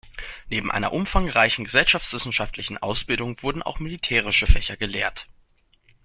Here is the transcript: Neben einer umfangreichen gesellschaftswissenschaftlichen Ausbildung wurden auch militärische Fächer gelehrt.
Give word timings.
Neben 0.49 0.71
einer 0.71 0.93
umfangreichen 0.93 1.65
gesellschaftswissenschaftlichen 1.65 2.79
Ausbildung 2.79 3.37
wurden 3.43 3.61
auch 3.61 3.77
militärische 3.77 4.47
Fächer 4.47 4.75
gelehrt. 4.75 5.27